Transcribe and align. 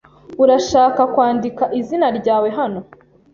Urashaka 0.43 1.01
kwandika 1.13 1.63
izina 1.79 2.07
ryawe 2.17 2.47
hano? 2.57 2.79